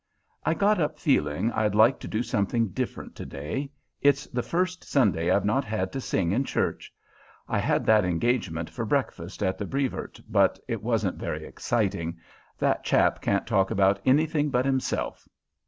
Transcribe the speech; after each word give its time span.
I 0.43 0.55
got 0.55 0.81
up 0.81 0.97
feeling 0.97 1.51
I'd 1.51 1.75
like 1.75 1.99
to 1.99 2.07
do 2.07 2.23
something 2.23 2.69
different 2.69 3.15
today. 3.15 3.71
It's 4.01 4.25
the 4.25 4.41
first 4.41 4.83
Sunday 4.83 5.29
I've 5.29 5.45
not 5.45 5.63
had 5.63 5.91
to 5.91 6.01
sing 6.01 6.31
in 6.31 6.43
church. 6.43 6.91
I 7.47 7.59
had 7.59 7.85
that 7.85 8.03
engagement 8.03 8.67
for 8.67 8.83
breakfast 8.83 9.43
at 9.43 9.59
the 9.59 9.65
Brevoort, 9.67 10.19
but 10.27 10.57
it 10.67 10.81
wasn't 10.81 11.17
very 11.17 11.45
exciting. 11.45 12.17
That 12.57 12.83
chap 12.83 13.21
can't 13.21 13.45
talk 13.45 13.69
about 13.69 14.01
anything 14.03 14.49
but 14.49 14.65
himself." 14.65 15.29